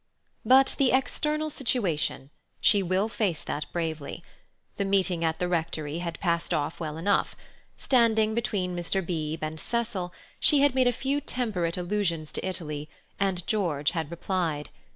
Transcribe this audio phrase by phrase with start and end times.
[0.43, 4.23] But the external situation—she will face that bravely.
[4.77, 7.35] The meeting at the Rectory had passed off well enough.
[7.77, 9.05] Standing between Mr.
[9.05, 14.09] Beebe and Cecil, she had made a few temperate allusions to Italy, and George had
[14.09, 14.71] replied.